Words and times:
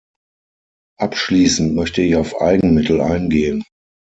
Abschließend 0.99 1.75
möchte 1.75 2.01
ich 2.01 2.15
auf 2.15 2.41
Eigenmittel 2.41 3.01
eingehen. 3.01 3.63